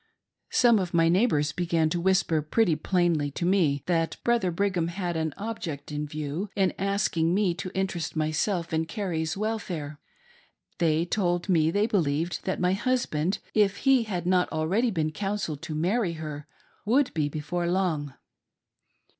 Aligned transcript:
Some 0.49 0.79
of 0.79 0.95
my 0.95 1.09
neighbors 1.09 1.51
began 1.51 1.87
to 1.91 2.01
whisper 2.01 2.41
pretty 2.41 2.75
plainly 2.75 3.29
to 3.33 3.45
me 3.45 3.83
that 3.85 4.17
Brother 4.23 4.49
Brigham 4.49 4.87
had 4.87 5.15
an 5.15 5.31
object 5.37 5.91
in 5.91 6.07
view 6.07 6.49
in 6.55 6.73
asking 6.79 7.35
me 7.35 7.53
to 7.53 7.69
interest 7.75 8.15
myself 8.15 8.73
in 8.73 8.85
Carrie's 8.85 9.37
welfare. 9.37 9.99
They 10.79 11.05
told 11.05 11.49
me 11.49 11.69
they 11.69 11.85
believed 11.85 12.45
that 12.45 12.59
my 12.59 12.73
husband, 12.73 13.37
if 13.53 13.77
he 13.85 14.01
had 14.05 14.25
not 14.25 14.51
already 14.51 14.89
been 14.89 15.11
coun 15.11 15.37
selled 15.37 15.61
to 15.61 15.75
marry 15.75 16.13
her, 16.13 16.47
would 16.83 17.13
be 17.13 17.29
before 17.29 17.67
long. 17.69 18.15